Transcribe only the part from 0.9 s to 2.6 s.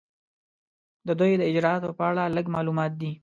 د دوی د اجرااتو په اړه لږ